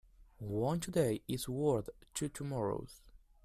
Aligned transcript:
One 0.39 0.79
today 0.79 1.21
is 1.27 1.47
worth 1.47 1.91
two 2.15 2.29
tomorrows. 2.29 3.03